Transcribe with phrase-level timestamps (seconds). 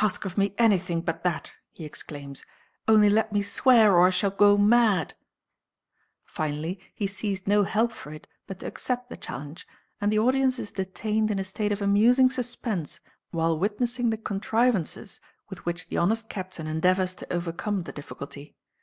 [0.00, 2.46] "Ask of me anything but that!" he exclaims;
[2.88, 5.12] "only let me swear, or I shall go mad!"
[6.24, 9.66] Finally he sees no help for it but to accept the challenge,
[10.00, 13.00] and the audience is detained in a state of amusing suspense
[13.32, 15.20] while witnessing the contrivances
[15.50, 18.56] with which the honest captain endeavours to overcome the difficulty.